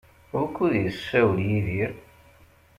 [0.33, 1.91] Wukud yessawel Yidir?